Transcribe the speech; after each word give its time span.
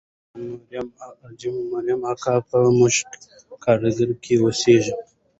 حاجي 1.21 1.49
مریم 1.71 2.01
اکا 2.11 2.35
په 2.49 2.57
موشک 2.77 3.09
کارېز 3.63 3.97
کې 4.23 4.33
اوسېده. 4.43 4.93